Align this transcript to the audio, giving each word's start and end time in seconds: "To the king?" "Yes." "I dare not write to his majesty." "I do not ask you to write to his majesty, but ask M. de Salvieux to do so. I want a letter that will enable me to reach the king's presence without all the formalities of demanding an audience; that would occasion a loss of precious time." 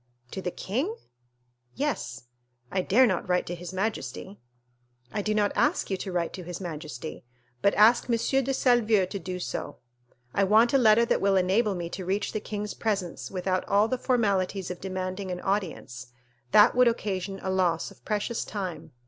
"To 0.31 0.41
the 0.41 0.49
king?" 0.49 0.95
"Yes." 1.75 2.23
"I 2.71 2.81
dare 2.81 3.05
not 3.05 3.29
write 3.29 3.45
to 3.45 3.53
his 3.53 3.71
majesty." 3.71 4.39
"I 5.13 5.21
do 5.21 5.35
not 5.35 5.51
ask 5.55 5.91
you 5.91 5.97
to 5.97 6.11
write 6.11 6.33
to 6.33 6.43
his 6.43 6.59
majesty, 6.59 7.23
but 7.61 7.75
ask 7.75 8.05
M. 8.09 8.15
de 8.17 8.51
Salvieux 8.51 9.05
to 9.05 9.19
do 9.19 9.39
so. 9.39 9.77
I 10.33 10.43
want 10.43 10.73
a 10.73 10.79
letter 10.79 11.05
that 11.05 11.21
will 11.21 11.35
enable 11.35 11.75
me 11.75 11.87
to 11.91 12.03
reach 12.03 12.31
the 12.31 12.39
king's 12.39 12.73
presence 12.73 13.29
without 13.29 13.63
all 13.67 13.87
the 13.87 13.99
formalities 13.99 14.71
of 14.71 14.81
demanding 14.81 15.29
an 15.29 15.39
audience; 15.39 16.07
that 16.51 16.73
would 16.73 16.87
occasion 16.87 17.39
a 17.43 17.51
loss 17.51 17.91
of 17.91 18.03
precious 18.03 18.43
time." 18.43 18.93